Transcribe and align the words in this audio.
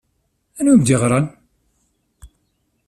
Anwa 0.59 0.71
i 0.73 0.77
m-d-yeɣṛan? 0.79 1.25